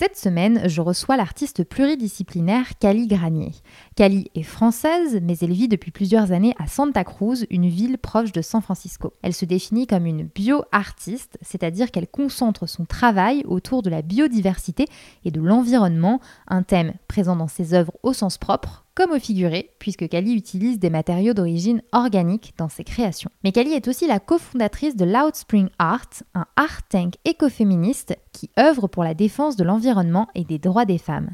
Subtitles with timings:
[0.00, 3.50] Cette semaine, je reçois l'artiste pluridisciplinaire Cali Granier.
[3.96, 8.30] Cali est française, mais elle vit depuis plusieurs années à Santa Cruz, une ville proche
[8.30, 9.14] de San Francisco.
[9.22, 14.84] Elle se définit comme une bio-artiste, c'est-à-dire qu'elle concentre son travail autour de la biodiversité
[15.24, 19.70] et de l'environnement, un thème présent dans ses œuvres au sens propre, comme au figuré,
[19.78, 23.30] puisque Kali utilise des matériaux d'origine organique dans ses créations.
[23.44, 28.50] Mais Kali est aussi la cofondatrice de Loud Spring Art, un art tank écoféministe qui
[28.58, 31.30] œuvre pour la défense de l'environnement et des droits des femmes.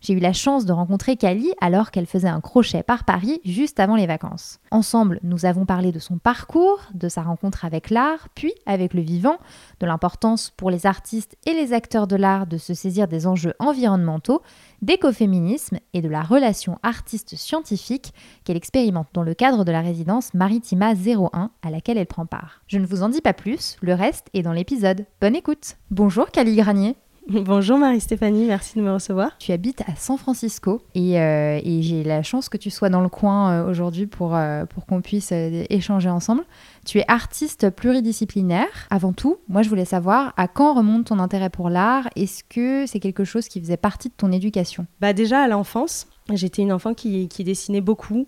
[0.00, 3.80] J'ai eu la chance de rencontrer Kali alors qu'elle faisait un crochet par Paris juste
[3.80, 4.58] avant les vacances.
[4.70, 9.02] Ensemble, nous avons parlé de son parcours, de sa rencontre avec l'art, puis avec le
[9.02, 9.38] vivant,
[9.80, 13.54] de l'importance pour les artistes et les acteurs de l'art de se saisir des enjeux
[13.58, 14.42] environnementaux,
[14.82, 18.12] d'écoféminisme et de la relation artiste-scientifique
[18.44, 22.62] qu'elle expérimente dans le cadre de la résidence Maritima 01 à laquelle elle prend part.
[22.66, 25.06] Je ne vous en dis pas plus, le reste est dans l'épisode.
[25.20, 26.96] Bonne écoute Bonjour Kali Granier
[27.44, 29.36] Bonjour Marie-Stéphanie, merci de me recevoir.
[29.38, 33.10] Tu habites à San Francisco et, euh, j'ai la chance que tu sois dans le
[33.10, 36.42] coin euh, aujourd'hui pour, euh, pour qu'on puisse échanger ensemble.
[36.86, 38.86] Tu es artiste pluridisciplinaire.
[38.88, 42.08] Avant tout, moi je voulais savoir à quand remonte ton intérêt pour l'art?
[42.16, 44.86] Est-ce que c'est quelque chose qui faisait partie de ton éducation?
[45.02, 48.26] Bah déjà à l'enfance, j'étais une enfant qui, qui dessinait beaucoup.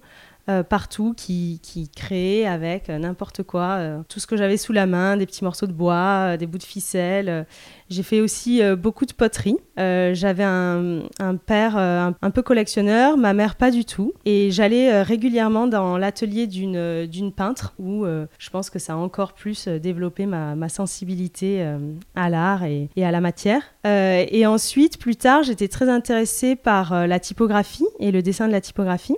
[0.50, 4.72] Euh, partout qui, qui créait avec euh, n'importe quoi, euh, tout ce que j'avais sous
[4.72, 7.46] la main, des petits morceaux de bois, des bouts de ficelle.
[7.88, 9.56] J'ai fait aussi beaucoup de poterie.
[9.76, 11.02] j'avais un,
[11.44, 14.12] père un, peu collectionneur, ma mère pas du tout.
[14.24, 19.32] Et j'allais régulièrement dans l'atelier d'une, d'une peintre où je pense que ça a encore
[19.32, 21.66] plus développé ma, ma sensibilité
[22.14, 23.62] à l'art et, et, à la matière.
[23.84, 28.60] et ensuite, plus tard, j'étais très intéressée par la typographie et le dessin de la
[28.60, 29.16] typographie.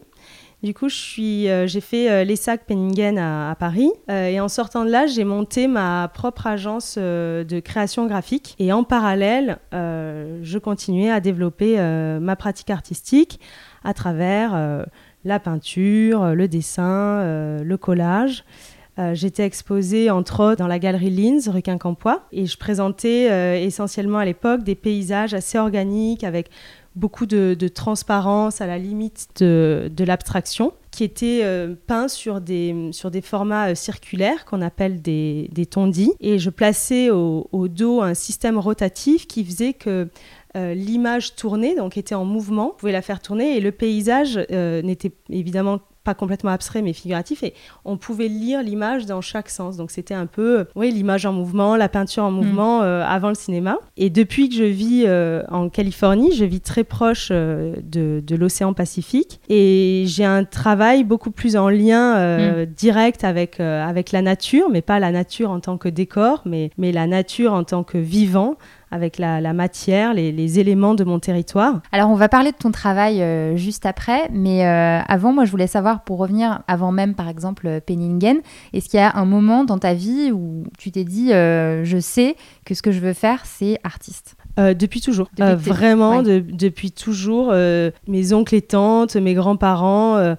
[0.62, 3.90] Du coup, euh, j'ai fait euh, les sacs Penningen à, Paris.
[4.08, 8.54] Euh, et en sortant de là, j'ai monté ma propre agence de création graphique.
[8.60, 11.78] Et en parallèle, je continuais à développer
[12.20, 13.40] ma pratique artistique
[13.84, 14.86] à travers
[15.24, 18.44] la peinture, le dessin, le collage.
[19.12, 24.24] J'étais exposée entre autres dans la galerie Linz, rue Quincampoix, et je présentais essentiellement à
[24.24, 26.50] l'époque des paysages assez organiques avec
[26.94, 33.10] beaucoup de, transparence à la limite de, l'abstraction, qui était euh, peint sur des, sur
[33.10, 36.12] des formats euh, circulaires qu'on appelle des, tondis.
[36.20, 40.08] Et je plaçais au, dos un système rotatif qui faisait que
[40.54, 44.36] euh, l'image tournait, donc était en mouvement, vous pouvez la faire tourner, et le paysage
[44.50, 47.54] n'était évidemment pas complètement abstrait mais figuratif et
[47.84, 51.32] on pouvait lire l'image dans chaque sens donc c'était un peu euh, oui l'image en
[51.32, 52.34] mouvement la peinture en mm.
[52.34, 56.60] mouvement euh, avant le cinéma et depuis que je vis euh, en Californie je vis
[56.60, 57.82] très proche de,
[58.24, 62.66] de l'océan Pacifique et j'ai un travail beaucoup plus en lien mm.
[62.66, 66.92] direct avec avec la nature mais pas la nature en tant que décor mais mais
[66.92, 68.56] la nature en tant que vivant
[68.92, 71.80] avec la, matière, les, éléments de mon territoire.
[71.92, 75.50] Alors on va parler de ton travail euh, juste après, mais euh, avant, moi je
[75.50, 78.41] voulais savoir, pour revenir avant même par exemple Penningen,
[78.75, 81.98] est-ce qu'il y a un moment dans ta vie où tu t'es dit, euh, je
[81.98, 82.36] sais
[82.66, 84.36] que ce que je veux faire, c'est artiste?
[84.58, 87.54] Depuis toujours, vraiment depuis toujours.
[88.06, 90.36] mes oncles et tantes, mes grands-parents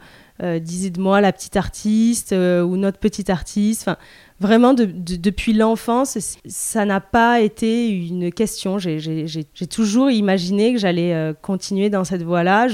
[0.61, 3.81] disaient de moi la petite artiste ou notre petite artiste.
[3.87, 3.97] Enfin,
[4.43, 8.77] vraiment depuis l'enfance, ça n'a pas été une question.
[8.77, 12.67] J'ai toujours imaginé que j'allais euh, continuer dans cette voie-là.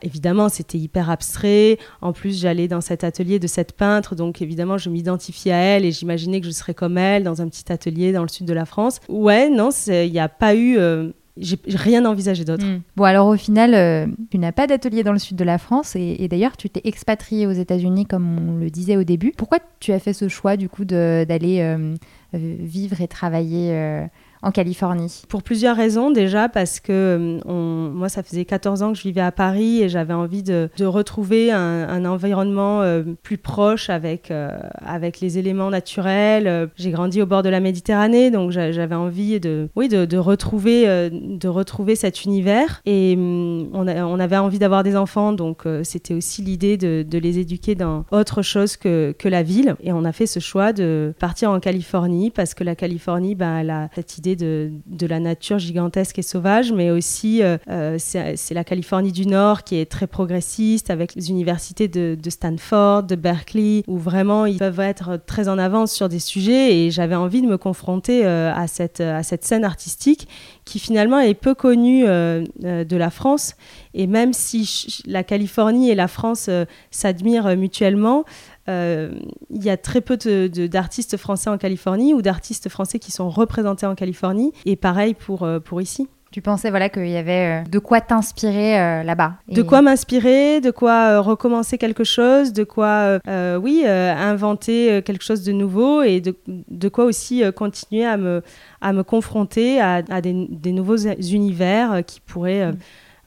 [0.00, 1.78] Évidemment, c'était hyper abstrait.
[2.00, 5.84] En plus, j'allais dans cet atelier de cette peintre, donc évidemment, je m'identifiais à elle
[5.84, 8.54] et j'imaginais que je serais comme elle dans un petit atelier dans le sud de
[8.54, 8.98] la France.
[9.08, 12.66] Ouais, non, il n'y a pas eu euh, j'ai rien envisagé d'autre.
[12.66, 12.80] Hmm.
[12.96, 15.96] Bon, alors au final, euh, tu n'as pas d'atelier dans le sud de la France
[15.96, 19.32] et, d'ailleurs, tu t'es expatrié aux États-Unis comme on le disait au début.
[19.36, 21.94] Pourquoi tu as fait ce choix du coup d'aller euh,
[22.32, 24.06] vivre et travailler euh,
[24.42, 26.10] en Californie Pour plusieurs raisons.
[26.10, 30.14] Déjà parce que moi, ça faisait 14 ans que je vivais à Paris et j'avais
[30.14, 32.82] envie de, retrouver un, environnement
[33.22, 34.32] plus proche avec,
[34.84, 36.68] avec les éléments naturels.
[36.76, 41.48] J'ai grandi au bord de la Méditerranée, donc j'avais envie de, oui, de, retrouver, de
[41.48, 42.82] retrouver cet univers.
[42.84, 47.38] Et on, on avait envie d'avoir des enfants, donc c'était aussi l'idée de, de, les
[47.38, 49.76] éduquer dans autre chose que, que la ville.
[49.82, 53.58] Et on a fait ce choix de partir en Californie parce que la Californie, ben,
[53.58, 58.54] elle a cette idée de, la nature gigantesque et sauvage, mais aussi euh, euh, c'est
[58.54, 63.82] la Californie du Nord qui est très progressiste avec les universités de, Stanford, de Berkeley,
[63.86, 66.76] où vraiment ils peuvent être très en avance sur des sujets.
[66.76, 70.28] Et j'avais envie de me confronter euh, à, cette, à cette scène artistique
[70.64, 73.56] qui finalement est peu connue de la France.
[73.94, 76.48] Et même si la Californie et la France
[76.90, 78.24] s'admirent mutuellement,
[78.68, 83.86] il y a très peu d'artistes français en Californie ou d'artistes français qui sont représentés
[83.86, 84.52] en Californie.
[84.64, 86.08] Et pareil pour, euh, pour ici.
[86.30, 89.34] Tu pensais voilà qu'il y avait euh, de quoi t'inspirer là-bas.
[89.48, 95.52] De quoi m'inspirer, de quoi recommencer quelque chose, de quoi oui inventer quelque chose de
[95.52, 98.42] nouveau et de, de quoi aussi continuer à me
[98.80, 102.76] à me confronter à, à des, des, nouveaux univers qui pourraient mm.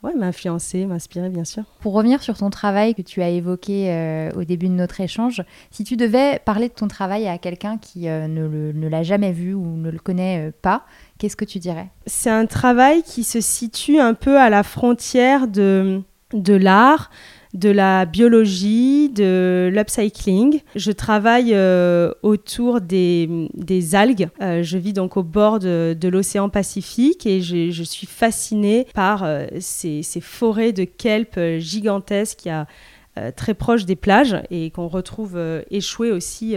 [0.06, 1.64] Ouais, m'influencer, m'inspirer, bien sûr.
[1.80, 5.42] Pour revenir sur ton travail que tu as évoqué euh, au début de notre échange,
[5.72, 9.56] si tu devais parler de ton travail à quelqu'un qui euh, ne, l'a jamais vu
[9.56, 10.86] ou ne le connaît euh, pas,
[11.18, 11.88] qu'est-ce que tu dirais?
[12.06, 16.04] C'est un travail qui se situe un peu à la frontière de,
[16.34, 17.10] de l'art,
[17.56, 20.62] de la biologie, de l'upcycling.
[20.76, 23.50] Je travaille euh, autour des,
[23.94, 24.28] algues.
[24.42, 29.46] Euh, je vis donc au bord de, l'océan Pacifique et je, suis fascinée par euh,
[29.60, 32.68] ces, forêts de kelp gigantesques qui a
[33.38, 35.40] très proches des plages et qu'on retrouve
[35.72, 36.56] échouées aussi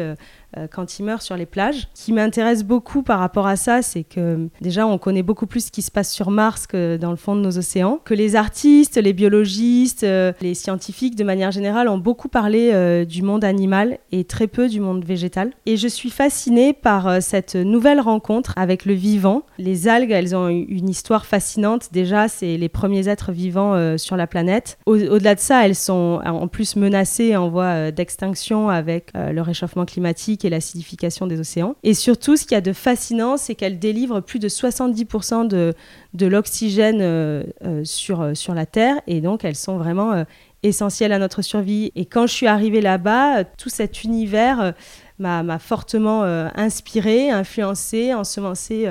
[0.71, 1.89] quand ils meurent sur les plages.
[1.95, 5.67] Ce qui m'intéresse beaucoup par rapport à ça, c'est que déjà on connaît beaucoup plus
[5.67, 8.37] ce qui se passe sur Mars que dans le fond de nos océans, que les
[8.37, 13.45] artistes, les biologistes, euh, les scientifiques de manière générale ont beaucoup parlé euh, du monde
[13.45, 15.53] animal et très peu du monde végétal.
[15.67, 19.43] Et je suis fascinée par cette nouvelle rencontre avec le vivant.
[19.59, 21.89] Les algues, elles ont une histoire fascinante.
[21.93, 24.79] Déjà, c'est les premiers êtres vivants sur la planète.
[24.87, 30.38] Au-delà de ça, elles sont en plus menacées en voie d'extinction avec le réchauffement climatique
[30.45, 31.75] et l'acidification des océans.
[31.83, 35.75] Et surtout, ce qu'il y a de fascinant, c'est qu'elle délivre plus de 70% de,
[36.15, 40.25] de l'oxygène euh, euh, sur, euh, sur la Terre, et donc elles sont vraiment
[40.63, 41.93] essentielles à notre survie.
[41.95, 44.75] Et quand je suis arrivée là-bas, tout cet univers
[45.19, 48.89] m'a fortement inspiré, influencé, ensemencé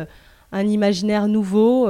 [0.52, 1.90] un imaginaire nouveau.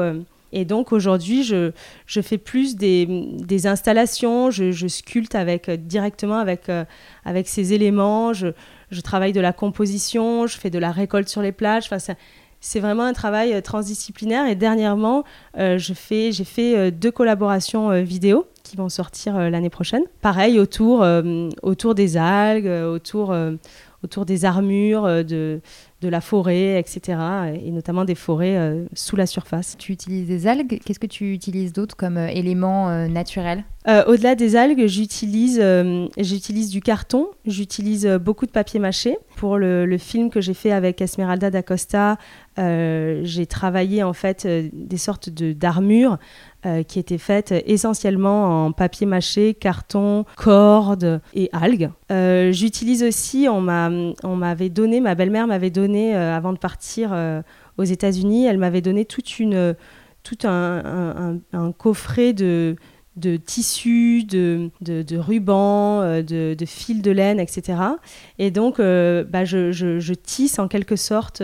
[0.52, 1.72] Et donc aujourd'hui, je,
[2.08, 6.72] je, fais plus des, des installations, je, sculpte avec, directement avec,
[7.24, 8.34] avec ces éléments,
[8.92, 11.90] je travaille de la composition, je fais de la récolte sur les plages.
[11.92, 12.14] Enfin,
[12.60, 14.48] c'est vraiment un travail euh, transdisciplinaire.
[14.48, 15.24] Et dernièrement,
[15.58, 20.04] euh, j'ai fait euh, deux collaborations vidéo qui vont sortir l'année prochaine.
[20.22, 21.06] Pareil, autour,
[21.96, 23.34] des algues, autour,
[24.04, 25.62] autour des armures, de,
[26.02, 27.20] de la forêt, etc.
[27.64, 29.76] Et notamment des forêts sous la surface.
[29.78, 30.80] Tu utilises des algues.
[30.86, 33.64] Qu'est-ce que tu utilises d'autre comme élément naturel?
[33.88, 39.18] Euh, au-delà des algues, j'utilise, euh, j'utilise du carton, j'utilise euh, beaucoup de papier mâché.
[39.38, 42.18] Pour le, film que j'ai fait avec Esmeralda d'Acosta,
[42.58, 46.18] j'ai travaillé en fait des sortes de, d'armures
[46.88, 51.90] qui étaient faites essentiellement en papier mâché, carton, cordes et algues.
[52.10, 53.90] j'utilise aussi, on, m'a,
[54.24, 57.16] on m'avait donné, ma belle-mère m'avait donné, avant de partir
[57.78, 59.76] aux États-Unis, elle m'avait donné toute une,
[60.24, 61.40] tout un,
[61.78, 62.76] coffret de
[63.18, 67.80] de tissus, de, de, rubans, euh, de, de, fils de laine, etc.
[68.38, 71.42] Et donc, euh, bah, je, tisse en quelque sorte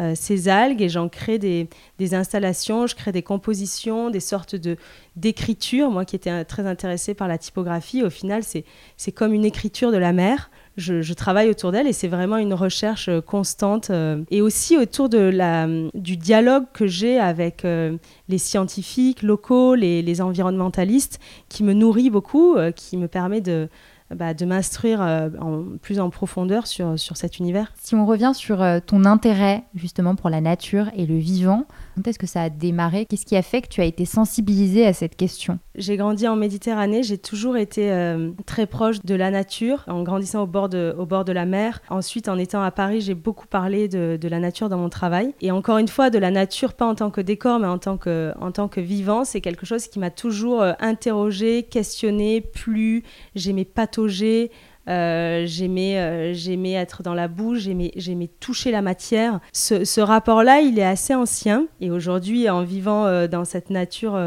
[0.00, 1.68] euh, ces algues et j'en crée des,
[2.14, 4.76] installations, je crée des compositions, des sortes de
[5.16, 5.90] d'écriture.
[5.90, 9.96] Moi qui étais très intéressée par la typographie, au final, c'est comme une écriture de
[9.96, 14.42] la mer je, travaille autour d'elle et c'est vraiment une recherche euh, constante euh, et
[14.42, 17.96] aussi autour de la, du dialogue que j'ai avec euh,
[18.28, 23.68] les scientifiques locaux, les, les, environnementalistes, qui me nourrit beaucoup, qui me permet de,
[24.14, 27.72] bah, de m'instruire en, plus en profondeur sur, sur cet univers.
[27.76, 32.18] Si on revient sur ton intérêt justement pour la nature et le vivant, quand est-ce
[32.18, 33.06] que ça a démarré?
[33.06, 35.58] Qu'est-ce qui a fait que tu as été sensibilisée à cette question?
[35.74, 40.42] J'ai grandi en Méditerranée, j'ai toujours été euh, très proche de la nature, en grandissant
[40.42, 41.80] au bord de, au bord de la mer.
[41.90, 45.34] Ensuite, en étant à Paris, j'ai beaucoup parlé de, la nature dans mon travail.
[45.40, 47.96] Et encore une fois, de la nature, pas en tant que décor, mais en tant
[47.96, 53.04] que, en tant que vivant, c'est quelque chose qui m'a toujours euh, interrogé, questionné, plu.
[53.34, 54.50] J'aimais patauger.
[54.86, 59.40] J'aimais, j'aimais être dans la bouche, j'aimais, j'aimais toucher la matière.
[59.52, 61.66] Ce, rapport-là, il est assez ancien.
[61.80, 64.18] Et aujourd'hui, en vivant dans cette nature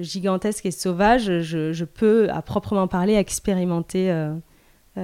[0.00, 4.34] gigantesque et sauvage, je, peux, à proprement parler, expérimenter euh,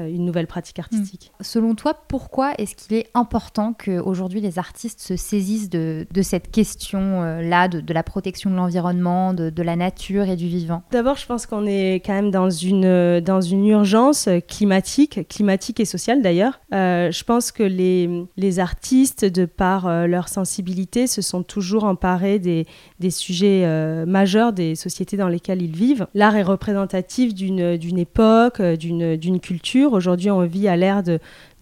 [0.09, 1.33] une nouvelle pratique artistique.
[1.39, 1.45] Hmm.
[1.45, 7.69] Selon toi, pourquoi est-ce qu'il est important qu'aujourd'hui les artistes se saisissent de, cette question-là,
[7.69, 10.83] de, la protection de l'environnement, de, la nature et du vivant?
[10.91, 15.85] D'abord, je pense qu'on est quand même dans une, dans une urgence climatique, climatique et
[15.85, 16.61] sociale d'ailleurs.
[16.73, 21.85] Euh, je pense que les, les artistes, de par euh, leur sensibilité, se sont toujours
[21.85, 22.67] emparés des,
[23.01, 23.65] des sujets
[24.07, 26.07] majeurs des sociétés dans lesquelles ils vivent.
[26.15, 31.21] L'art est représentatif d'une époque, d'une culture Aujourd'hui, on vit à l'ère de,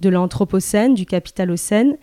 [0.09, 1.97] l'anthropocène, du capitalocène.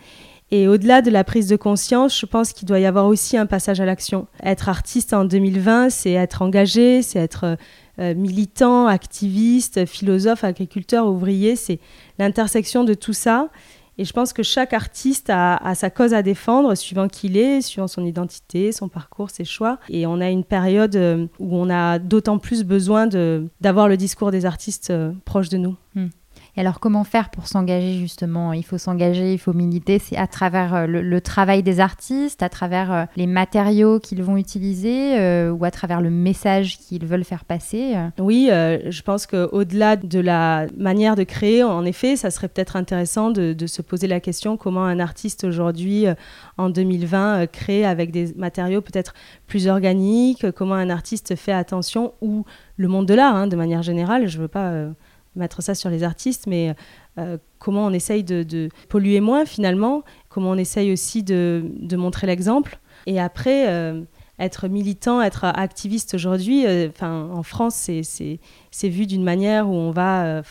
[0.52, 3.46] Et au-delà de la prise de conscience, je pense qu'il doit y avoir aussi un
[3.46, 4.28] passage à l'action.
[4.44, 7.56] Être artiste en 2020, c'est être engagé, c'est être
[8.00, 11.56] euh, militant, activiste, philosophe, agriculteur, ouvrier.
[11.56, 11.80] C'est
[12.18, 13.50] l'intersection de tout ça.
[14.00, 17.60] Et je pense que chaque artiste a, sa cause à défendre, suivant qui il est,
[17.60, 19.78] suivant son identité, son parcours, ses choix.
[19.90, 23.08] Et on a une période euh, où on a d'autant plus besoin
[23.60, 25.76] d'avoir le discours des artistes euh, proches de nous.
[25.96, 26.08] Hmm.
[26.60, 28.52] Alors, comment faire pour s'engager justement?
[28.52, 29.98] Il faut s'engager, il faut militer.
[29.98, 34.36] C'est à travers euh, le, travail des artistes, à travers euh, les matériaux qu'ils vont
[34.36, 37.96] utiliser euh, ou à travers le message qu'ils veulent faire passer.
[38.18, 43.32] Oui, je pense qu'au-delà de la manière de créer, en effet, ça serait peut-être intéressant
[43.32, 46.08] de, de, se poser la question comment un artiste aujourd'hui,
[46.58, 49.14] en 2020, crée avec des matériaux peut-être
[49.48, 52.44] plus organiques, comment un artiste fait attention ou
[52.76, 54.28] le monde de l'art, hein, de manière générale?
[54.28, 54.90] Je ne veux pas
[55.40, 56.76] mettre ça sur les artistes, mais
[57.18, 61.64] euh, comment on essaye de, polluer moins finalement, comment on essaye aussi de,
[61.96, 62.80] montrer l'exemple.
[63.06, 64.02] Et après, euh,
[64.40, 69.92] être militant, être activiste aujourd'hui, euh, enfin en France, c'est vu d'une manière où on
[69.92, 70.42] va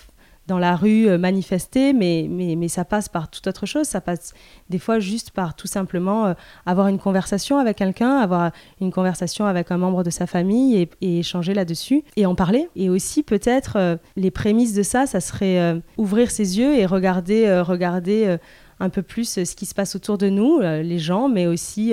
[0.48, 3.86] dans la rue euh, manifester, mais, mais, mais, ça passe par toute autre chose.
[3.86, 4.32] Ça passe
[4.70, 6.34] des fois juste par tout simplement euh,
[6.66, 8.50] avoir une conversation avec quelqu'un, avoir
[8.80, 12.68] une conversation avec un membre de sa famille et, échanger là-dessus et en parler.
[12.74, 17.60] Et aussi peut-être euh, les prémices de ça, ça serait ouvrir ses yeux et regarder,
[17.60, 18.38] regarder
[18.80, 21.92] un peu plus ce qui se passe autour de nous, les gens, mais aussi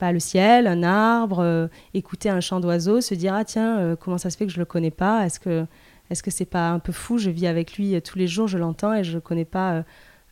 [0.00, 4.30] bah, le ciel, un arbre, écouter un chant d'oiseau, se dire ah tiens comment ça
[4.30, 5.24] se fait que je le connais pas?
[5.24, 5.66] Est-ce que
[6.10, 7.18] est-ce que c'est pas un peu fou?
[7.18, 9.82] Je vis avec lui euh, tous les jours, je l'entends et je connais pas, euh,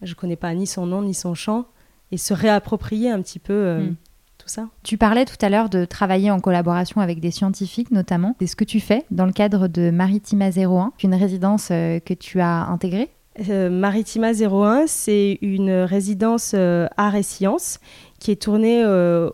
[0.03, 1.67] je connais pas ni son nom ni son chant
[2.11, 3.53] et se réapproprier un petit peu.
[3.53, 3.97] Euh, hmm.
[4.39, 4.67] Tout ça.
[4.83, 8.35] Tu parlais tout à l'heure de travailler en collaboration avec des scientifiques notamment.
[8.41, 12.41] C'est ce que tu fais dans le cadre de Maritima 01, une résidence que tu
[12.41, 13.09] as intégrée?
[13.49, 17.79] Maritima 01, c'est une résidence art et sciences
[18.19, 18.85] qui est tournée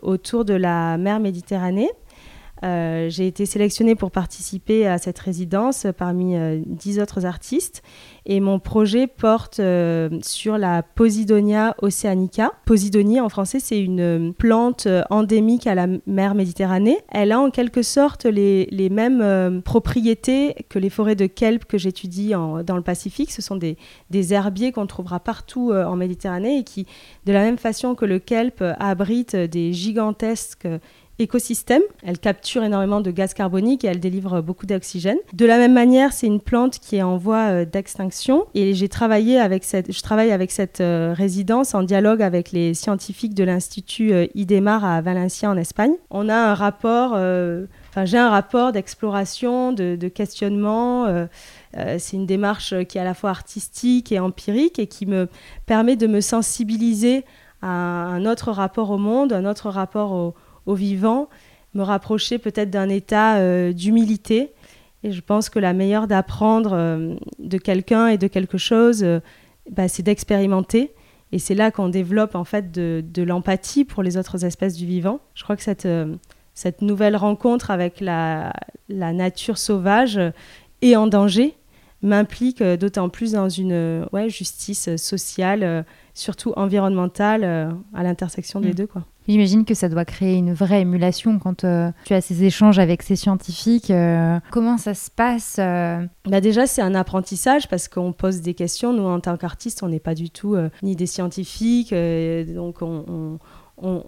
[0.03, 1.89] autour de la mer Méditerranée.
[2.63, 7.81] Euh, j'ai été sélectionnée pour participer à cette résidence parmi euh, dix autres artistes
[8.25, 12.51] et mon projet porte euh, sur la Posidonia oceanica.
[12.65, 16.97] Posidonie en français c'est une plante endémique à la mer Méditerranée.
[17.09, 22.31] Elle a en quelque sorte les, mêmes propriétés que les forêts de kelp que j'étudie
[22.31, 23.31] dans le Pacifique.
[23.31, 23.77] Ce sont des,
[24.09, 26.85] des herbiers qu'on trouvera partout en Méditerranée et qui,
[27.25, 30.67] de la même façon que le kelp, abrite des gigantesques
[31.19, 31.81] écosystème.
[32.03, 35.17] Elle capture énormément de gaz carbonique et elle délivre beaucoup d'oxygène.
[35.33, 38.89] De la même manière, c'est une plante qui est en voie euh, d'extinction et j'ai
[38.89, 43.43] travaillé avec cette, je travaille avec cette euh, résidence en dialogue avec les scientifiques de
[43.43, 45.93] l'Institut euh, IDEMAR à Valencia en Espagne.
[46.09, 51.05] On a un rapport, enfin j'ai un rapport d'exploration, de, questionnement.
[51.73, 55.27] c'est une démarche qui est à la fois artistique et empirique et qui me
[55.65, 57.25] permet de me sensibiliser
[57.61, 60.33] à un autre rapport au monde, un autre rapport au,
[60.69, 61.29] au vivant,
[61.73, 64.53] me rapprocher peut-être d'un état euh, d'humilité.
[65.03, 69.19] Et je pense que la meilleure d'apprendre euh, de quelqu'un et de quelque chose, euh,
[69.71, 70.93] bah, c'est d'expérimenter.
[71.31, 74.85] Et c'est là qu'on développe en fait de, de l'empathie pour les autres espèces du
[74.85, 75.19] vivant.
[75.33, 75.87] Je crois que cette,
[76.53, 78.53] cette nouvelle rencontre avec la,
[78.89, 80.19] la nature sauvage
[80.81, 81.55] est en danger
[82.01, 85.85] m'implique d'autant plus dans une ouais, justice sociale,
[86.15, 87.43] surtout environnementale,
[87.93, 88.75] à l'intersection des mm.
[88.75, 88.87] deux.
[88.87, 89.03] Quoi.
[89.29, 93.03] J'imagine que ça doit créer une vraie émulation quand euh, tu as ces échanges avec
[93.03, 93.91] ces scientifiques.
[93.91, 96.03] Euh, comment ça se passe euh?
[96.27, 98.91] Bah Déjà, c'est un apprentissage parce qu'on pose des questions.
[98.91, 101.93] Nous, en tant qu'artistes, on n'est pas du tout ni des scientifiques.
[101.93, 103.37] donc, on,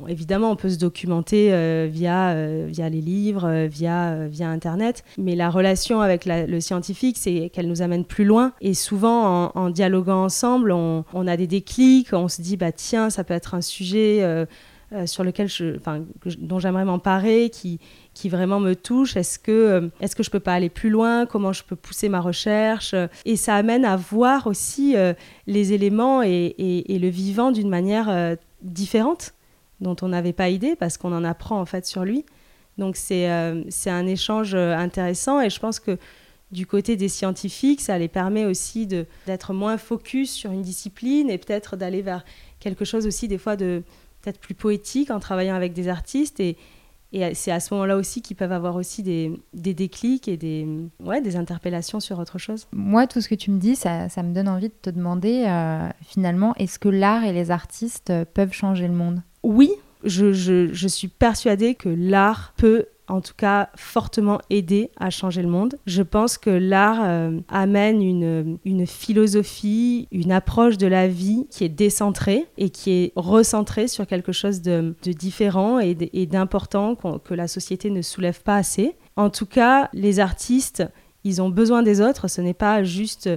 [0.08, 1.50] évidemment, on peut se documenter
[1.88, 7.68] via, via les livres, via, via Internet, mais la relation avec le scientifique, c'est qu'elle
[7.68, 8.54] nous amène plus loin.
[8.60, 13.12] Et souvent, en, dialoguant ensemble, on, on, a des déclics, on se dit, bah tiens,
[13.12, 14.48] ça peut être un sujet
[15.05, 15.77] sur lequel je,
[16.38, 17.79] dont j'aimerais m'emparer, qui,
[18.13, 19.15] qui vraiment me touche.
[19.15, 21.25] Est-ce que, est-ce que je peux pas aller plus loin?
[21.25, 22.93] Comment je peux pousser ma recherche?
[23.25, 24.95] Et ça amène à voir aussi
[25.48, 29.33] les éléments et, le vivant d'une manière différente,
[29.79, 32.25] dont on n'avait pas idée, parce qu'on en apprend en fait sur lui.
[32.77, 33.29] Donc c'est
[33.69, 35.39] c'est un échange intéressant.
[35.41, 35.98] Et je pense que
[36.51, 41.38] du côté des scientifiques, ça les permet aussi d'être moins focus sur une discipline et
[41.38, 42.25] peut-être d'aller vers
[42.60, 43.83] quelque chose aussi des fois de
[44.22, 46.58] peut-être plus poétique en travaillant avec des artistes et,
[47.13, 50.68] et c'est à ce moment-là aussi qu'ils peuvent avoir aussi des, des, déclics et des,
[51.04, 52.68] ouais, des interpellations sur autre chose.
[52.72, 55.46] Moi, tout ce que tu me dis, ça, ça me donne envie de te demander,
[55.48, 59.22] euh, finalement, est-ce que l'art et les artistes peuvent changer le monde?
[59.44, 59.72] Oui,
[60.06, 65.41] je, je, je, suis persuadée que l'art peut en tout cas fortement aidé à changer
[65.41, 65.75] le monde.
[65.86, 71.70] Je pense que l'art euh, amène une, philosophie, une approche de la vie qui est
[71.70, 77.48] décentrée et qui est recentrée sur quelque chose de, de différent et d'important que la
[77.48, 78.96] société ne soulève pas assez.
[79.18, 80.84] En tout cas, les artistes,
[81.24, 83.30] ils ont besoin des autres, ce n'est pas juste...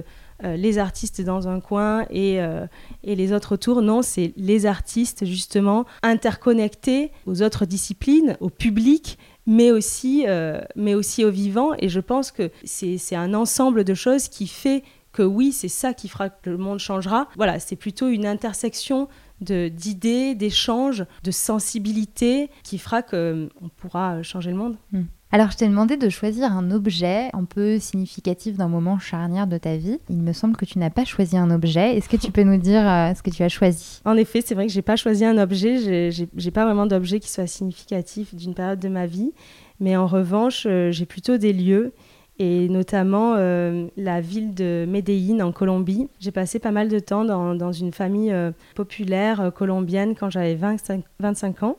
[0.43, 2.67] Euh, les artistes dans un coin et, euh,
[3.05, 3.81] et les autres autour.
[3.81, 10.95] Non, c'est les artistes justement interconnectés aux autres disciplines, au public, mais aussi, euh, mais
[10.95, 11.71] aussi au vivant.
[11.79, 15.93] Et je pense que c'est un ensemble de choses qui fait que oui, c'est ça
[15.93, 17.29] qui fera que le monde changera.
[17.37, 19.07] Voilà, c'est plutôt une intersection
[19.41, 24.77] d'idées, d'échanges, de sensibilité qui fera qu'on euh, pourra changer le monde.
[24.91, 25.03] Hmm.
[25.35, 29.57] Alors, je t'ai demandé de choisir un objet un peu significatif d'un moment charnière de
[29.57, 29.99] ta vie.
[30.09, 31.97] Il me semble que tu n'as pas choisi un objet.
[31.97, 33.99] Est-ce que tu peux nous dire euh, ce que tu as choisi?
[34.05, 36.09] En effet, c'est vrai que j'ai pas choisi un objet.
[36.09, 39.33] J'ai pas vraiment d'objet qui soit significatif d'une période de ma vie.
[39.81, 41.91] Mais en revanche, euh, j'ai plutôt des lieux
[42.39, 46.07] et notamment euh, la ville de Medellín en Colombie.
[46.21, 48.33] J'ai passé pas mal de temps dans, dans une famille
[48.73, 51.75] populaire colombienne quand j'avais 25 ans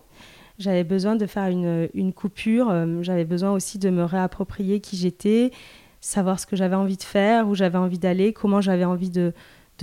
[0.58, 5.50] j'avais besoin de faire une, coupure, euh, j'avais besoin aussi de me réapproprier qui j'étais,
[6.00, 9.32] savoir ce que j'avais envie de faire, où j'avais envie d'aller, comment j'avais envie de,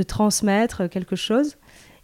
[0.07, 1.57] transmettre quelque chose.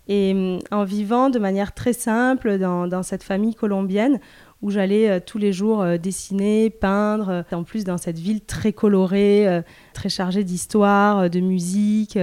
[0.07, 4.19] Et euh, en vivant de manière très simple dans, cette famille colombienne,
[4.61, 9.63] où j'allais euh, tous les jours dessiner, peindre, en plus dans cette ville très colorée,
[9.93, 12.19] très chargée d'histoire, de musique,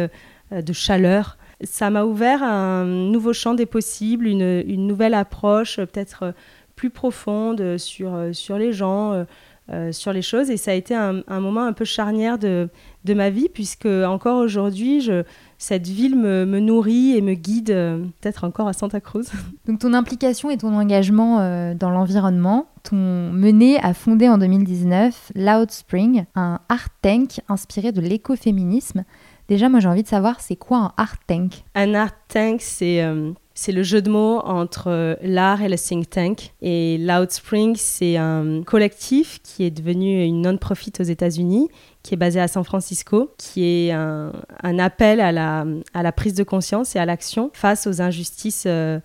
[0.52, 6.34] de chaleur ça m'a ouvert un nouveau champ des possibles, une, une nouvelle approche peut-être
[6.74, 9.24] plus profonde sur, sur les gens,
[9.68, 10.48] euh, sur les choses.
[10.50, 12.68] Et ça a été un, moment un peu charnière de,
[13.04, 15.10] de ma vie, puisque encore aujourd'hui,
[15.58, 19.24] cette ville me, me, nourrit et me guide, euh, peut-être encore à Santa Cruz.
[19.66, 25.32] Donc ton implication et ton engagement euh, dans l'environnement t'ont mené à fonder en 2019
[25.34, 29.04] Loud Spring, un art tank inspiré de l'écoféminisme.
[29.48, 31.64] Déjà, moi j'ai envie de savoir, c'est quoi un art tank?
[31.74, 33.30] Un art tank, c'est euh,
[33.68, 36.52] le jeu de mots entre euh, l'art et le think tank.
[36.62, 41.68] Et Loud Spring, c'est un collectif qui est devenu une non-profit aux États-Unis,
[42.02, 44.32] qui est basé à San Francisco, qui est un,
[44.64, 48.64] un appel à la, à la, prise de conscience et à l'action face aux injustices
[48.66, 49.00] euh,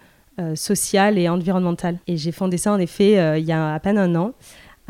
[0.56, 2.00] sociales et environnementales.
[2.08, 4.34] Et j'ai fondé ça en effet il y a à peine un an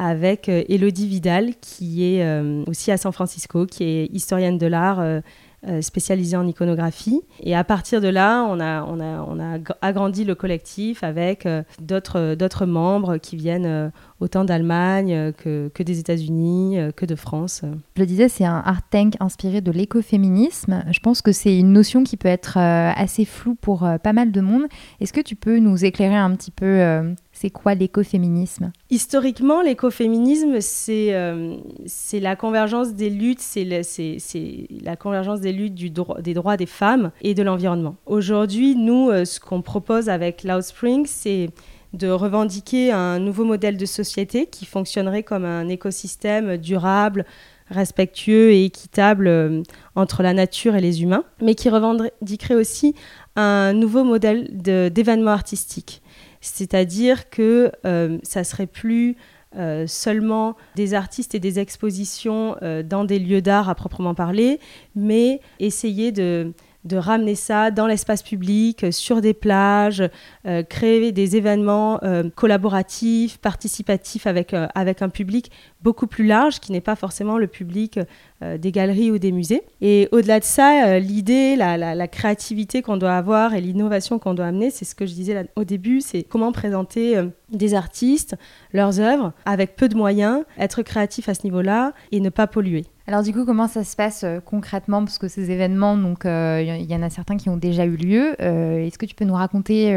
[0.03, 5.21] avec Elodie Vidal, qui est aussi à San Francisco, qui est historienne de l'art,
[5.67, 7.21] euh, spécialisé en iconographie.
[7.39, 13.35] Et à partir de là, on a, agrandi le collectif avec euh, d'autres, membres qui
[13.35, 17.61] viennent euh, autant d'Allemagne que, que des États-Unis, que de France.
[17.95, 20.83] Je le disais, c'est un art tank inspiré de l'écoféminisme.
[20.89, 24.41] Je pense que c'est une notion qui peut être assez floue pour pas mal de
[24.41, 24.63] monde.
[24.99, 28.71] Est-ce que tu peux nous éclairer un petit peu c'est quoi l'écoféminisme?
[28.91, 31.56] Historiquement, l'écoféminisme, c'est euh,
[31.88, 37.10] c'est la convergence des luttes, c'est la convergence des luttes du des droits des femmes
[37.21, 37.95] et de l'environnement.
[38.06, 41.49] Aujourd'hui, nous, euh, ce qu'on propose avec Loud Spring, c'est
[41.93, 47.25] de revendiquer un nouveau modèle de société qui fonctionnerait comme un écosystème durable,
[47.71, 49.63] respectueux et équitable euh,
[49.95, 52.93] entre la nature et les humains, mais qui revendiquerait aussi
[53.36, 56.04] un nouveau modèle d'événement artistique
[56.41, 59.15] c'est-à-dire que euh, ça serait plus
[59.58, 64.60] euh, seulement des artistes et des expositions euh, dans des lieux d'art à proprement parler,
[64.95, 70.04] mais essayer de de ramener ça dans l'espace public, euh, sur des plages,
[70.48, 76.72] euh, créer des événements euh, collaboratifs, participatifs avec, avec un public beaucoup plus large, qui
[76.72, 78.00] n'est pas forcément le public
[78.41, 79.63] des galeries ou des musées.
[79.82, 84.46] Et au-delà de ça, l'idée, la, la, créativité qu'on doit avoir et l'innovation qu'on doit
[84.46, 88.36] amener, c'est ce que je disais au début, c'est comment présenter des artistes,
[88.74, 92.86] leurs œuvres, avec peu de moyens, être créatif à ce niveau-là et ne pas polluer.
[93.12, 95.04] Alors du coup, comment ça se passe euh, concrètement?
[95.04, 97.97] Parce que ces événements, donc euh, il y en a certains qui ont déjà eu
[97.97, 98.38] lieu.
[98.39, 99.93] Euh, est-ce que tu peux nous raconter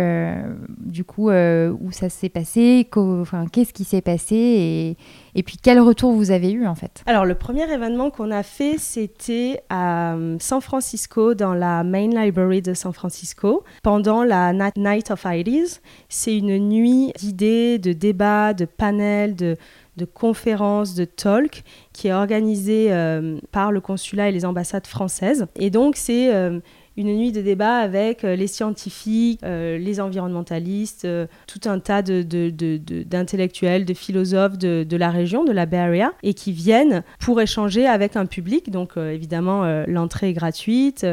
[0.80, 2.88] du coup où ça s'est passé?
[3.52, 4.96] Qu'est-ce qui s'est passé?
[5.36, 7.04] Et, puis quel retour vous avez eu en fait?
[7.06, 12.62] Alors le premier événement qu'on a fait, c'était à San Francisco, dans la Main Library
[12.62, 15.80] de San Francisco, pendant la Night of Ideas.
[16.08, 19.56] C'est une nuit d'idées, de débats, de panels, de
[19.96, 25.46] de conférences, de talks qui est organisée euh, par le consulat et les ambassades françaises.
[25.56, 26.58] Et donc c'est euh,
[26.96, 31.06] une nuit de débat avec euh, les scientifiques, les environnementalistes,
[31.46, 37.02] tout un tas d'intellectuels, de, philosophes de, la région, de la Bay et qui viennent
[37.20, 38.70] pour échanger avec un public.
[38.70, 41.06] Donc évidemment, l'entrée est gratuite.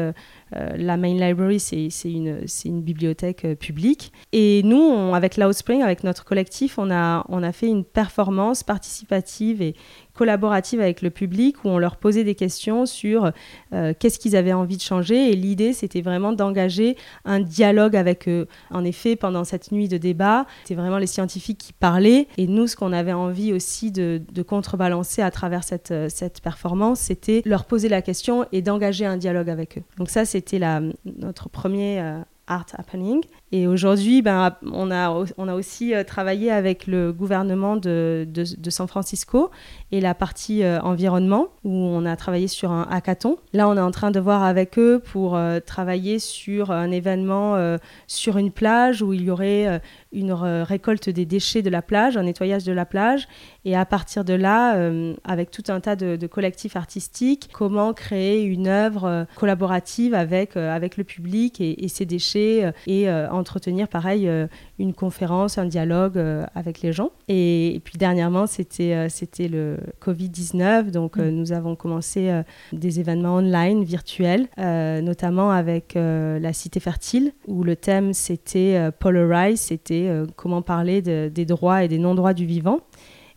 [0.56, 4.12] Euh, la Main Library, c'est une, bibliothèque euh, publique.
[4.32, 8.62] Et nous, on, avec Loudspring, avec notre collectif, on a, on a fait une performance
[8.62, 9.74] participative et
[10.14, 13.32] collaborative avec le public où on leur posait des questions sur
[13.72, 15.30] euh, qu'est-ce qu'ils avaient envie de changer.
[15.30, 18.46] Et l'idée, c'était vraiment d'engager un dialogue avec eux.
[18.70, 22.26] En effet, pendant cette nuit de débat, c'était vraiment les scientifiques qui parlaient.
[22.38, 27.42] Et nous, ce qu'on avait envie aussi de, contrebalancer à travers cette, cette performance, c'était
[27.44, 29.82] leur poser la question et d'engager un dialogue avec eux.
[29.98, 30.60] Donc ça, c'était
[31.04, 33.22] notre premier euh, Art Happening.
[33.54, 38.70] Et aujourd'hui, ben, on, a, on a aussi euh, travaillé avec le gouvernement de, de,
[38.70, 39.50] San Francisco
[39.90, 43.36] et la partie euh, environnement, où on a travaillé sur un hackathon.
[43.52, 48.38] Là, on est en train de voir avec eux pour travailler sur un événement sur
[48.38, 49.80] une plage où il y aurait
[50.12, 53.28] une récolte des déchets de la plage, un nettoyage de la plage,
[53.64, 58.42] et à partir de là, euh, avec tout un tas de, collectifs artistiques, comment créer
[58.42, 63.06] une œuvre euh, collaborative avec, euh, avec le public et, ses déchets, et
[63.42, 64.30] entretenir pareil
[64.78, 66.18] une conférence, un dialogue
[66.54, 67.10] avec les gens.
[67.28, 71.28] Et, puis dernièrement, c'était c'était le Covid-19, donc mm.
[71.28, 78.14] nous avons commencé des événements online, virtuels, notamment avec la Cité Fertile, où le thème
[78.14, 82.80] c'était Polarize, c'était euh, comment parler des droits et des non-droits du vivant.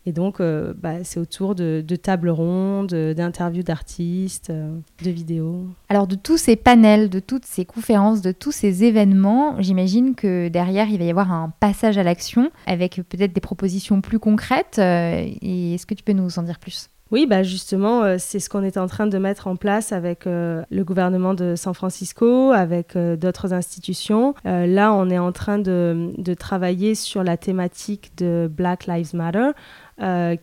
[0.06, 5.66] Et donc, euh, bah, c'est autour de, tables rondes, d'interviews d'artistes, euh, de vidéos.
[5.88, 10.46] Alors, de tous ces panels, de toutes ces conférences, de tous ces événements, j'imagine que
[10.48, 14.78] derrière, il va y avoir un passage à l'action avec peut-être des propositions plus concrètes.
[14.78, 16.88] est-ce que tu peux nous en dire plus?
[17.12, 20.26] Oui, bah justement, euh, c'est ce qu'on est en train de mettre en place avec
[20.26, 24.34] euh, le gouvernement de San Francisco, avec euh, d'autres institutions.
[24.44, 29.50] là, on est en train de, de, travailler sur la thématique de Black Lives Matter.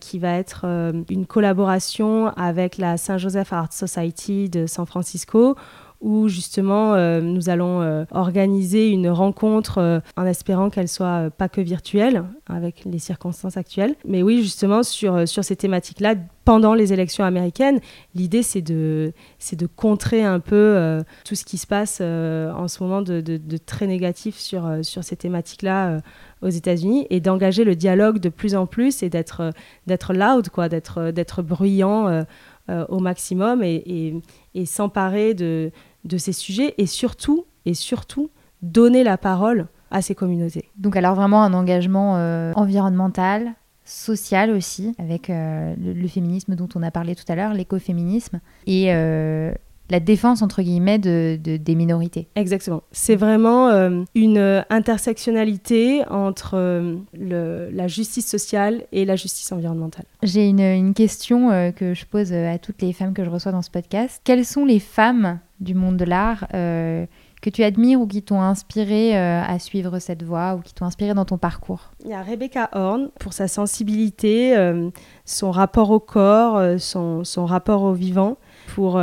[0.00, 0.64] qui va être
[1.10, 5.56] une collaboration avec la Saint Joseph Art Society de San Francisco,
[6.04, 11.48] où justement euh, nous allons euh, organiser une rencontre euh, en espérant qu'elle soit pas
[11.48, 13.94] que virtuelle avec les circonstances actuelles.
[14.06, 16.14] Mais oui, justement sur, sur ces thématiques-là,
[16.44, 17.80] pendant les élections américaines,
[18.14, 19.14] l'idée c'est de,
[19.52, 23.86] de contrer un peu tout ce qui se passe en ce moment de, de, très
[23.86, 26.00] négatif sur, sur ces thématiques-là
[26.42, 29.52] aux États-Unis et d'engager le dialogue de plus en plus et d'être,
[29.86, 32.26] loud, quoi, d'être, d'être bruyant
[32.68, 34.20] au maximum et
[34.66, 35.72] s'emparer de,
[36.04, 38.30] de ces sujets et surtout, et surtout,
[38.62, 40.70] donner la parole à ces communautés.
[40.76, 43.52] Donc alors vraiment un engagement euh, environnemental,
[43.84, 48.86] social aussi, avec euh, le, féminisme dont on a parlé tout à l'heure, l'écoféminisme, et
[48.88, 49.52] euh,
[49.90, 52.26] la défense entre guillemets de, des minorités.
[52.34, 52.82] Exactement.
[52.90, 53.68] C'est vraiment
[54.14, 60.06] une intersectionnalité entre la justice sociale et la justice environnementale.
[60.22, 63.62] J'ai une, une, question que je pose à toutes les femmes que je reçois dans
[63.62, 64.22] ce podcast.
[64.24, 67.06] Quelles sont les femmes du monde de l'art euh,
[67.42, 70.86] que tu admires ou qui t'ont inspiré euh, à suivre cette voie ou qui t'ont
[70.86, 71.92] inspiré dans ton parcours?
[72.04, 74.90] Il y a Rebecca Horn pour sa sensibilité, euh,
[75.24, 78.38] son rapport au corps, son, son, rapport au vivant,
[78.74, 79.00] pour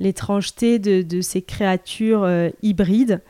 [0.00, 2.28] l'étrangeté de, de, ces créatures
[2.62, 3.20] hybrides.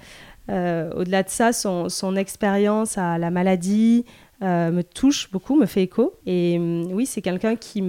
[0.48, 4.05] Au-delà de ça, son, son expérience à la maladie,
[4.42, 6.14] euh, me touche beaucoup, me fait écho.
[6.27, 7.83] Et euh, oui, c'est quelqu'un qui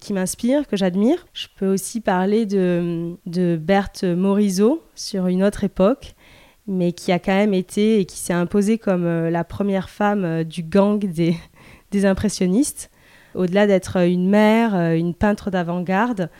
[0.00, 1.24] qui m'inspire, que j'admire.
[1.32, 6.14] Je peux aussi parler de, de Berthe Morisot sur une autre époque,
[6.66, 10.44] mais qui a quand même été et qui s'est imposée comme euh, la première femme
[10.44, 11.36] du gang des,
[11.90, 12.90] des impressionnistes.
[13.34, 16.30] Au-delà d'être une mère, une peintre d'avant-garde,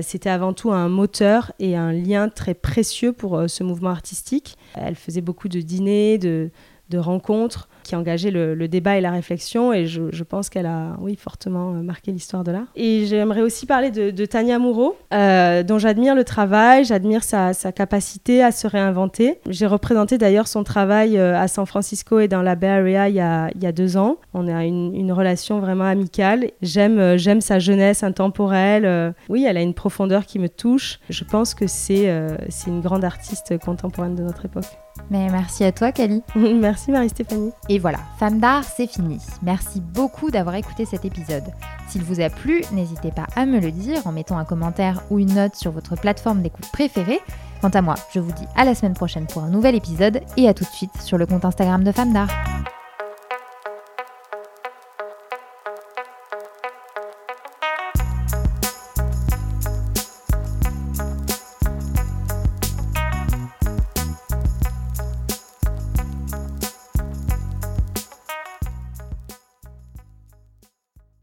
[0.00, 4.56] c'était avant tout un moteur et un lien très précieux pour ce mouvement artistique.
[4.74, 6.50] Elle faisait beaucoup de dîners, de,
[6.90, 9.72] de rencontres qui a engagé le, débat et la réflexion.
[9.72, 12.66] Et je, pense qu'elle a, oui, fortement euh, marqué l'histoire de l'art.
[12.76, 18.42] Et j'aimerais aussi parler de, Tania Moreau, euh, dont j'admire le travail, j'admire sa, capacité
[18.42, 19.38] à se réinventer.
[19.48, 23.14] J'ai représenté d'ailleurs son travail euh, à San Francisco et dans la Bay Area il
[23.14, 24.18] y a, il y a deux ans.
[24.34, 26.50] On a une, relation vraiment amicale.
[26.62, 29.14] J'aime, j'aime sa jeunesse intemporelle.
[29.28, 31.00] oui, elle a une profondeur qui me touche.
[31.10, 32.10] Je pense que c'est,
[32.48, 34.64] c'est une grande artiste contemporaine de notre époque.
[35.10, 36.22] Mais merci à toi, Cali.
[36.34, 37.52] merci, Marie-Stéphanie.
[37.68, 39.18] Et voilà, Femme d'art, c'est fini.
[39.42, 41.44] Merci beaucoup d'avoir écouté cet épisode.
[41.88, 45.18] S'il vous a plu, n'hésitez pas à me le dire en mettant un commentaire ou
[45.18, 47.20] une note sur votre plateforme d'écoute préférée.
[47.60, 50.48] Quant à moi, je vous dis à la semaine prochaine pour un nouvel épisode et
[50.48, 52.30] à tout de suite sur le compte Instagram de Femme d'art.